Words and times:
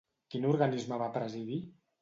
Quin 0.35 0.47
organisme 0.53 0.99
va 1.05 1.13
presidir? 1.19 1.61